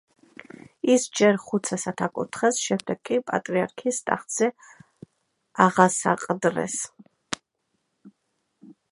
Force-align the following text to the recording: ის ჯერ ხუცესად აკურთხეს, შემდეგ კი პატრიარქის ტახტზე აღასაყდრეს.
ის 0.91 1.03
ჯერ 1.17 1.35
ხუცესად 1.41 1.99
აკურთხეს, 2.05 2.61
შემდეგ 2.69 3.01
კი 3.09 3.19
პატრიარქის 3.27 3.99
ტახტზე 4.09 4.49
აღასაყდრეს. 5.67 6.79